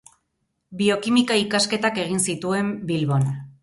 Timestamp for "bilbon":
2.93-3.35